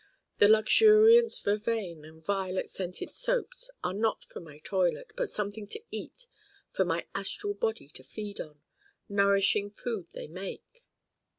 [0.39, 5.83] The luxuriant vervain and violet scented Soaps are not for my toilet, but something to
[5.91, 6.25] eat,
[6.71, 8.61] for my astral body to feed on
[9.09, 10.83] nourishing food they make.